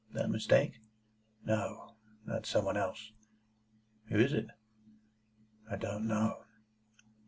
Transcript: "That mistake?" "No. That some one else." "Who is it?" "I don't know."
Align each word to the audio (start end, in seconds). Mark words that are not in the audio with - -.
"That 0.13 0.31
mistake?" 0.31 0.79
"No. 1.45 1.93
That 2.25 2.47
some 2.47 2.65
one 2.65 2.75
else." 2.75 3.11
"Who 4.07 4.17
is 4.17 4.33
it?" 4.33 4.47
"I 5.69 5.75
don't 5.75 6.07
know." 6.07 6.41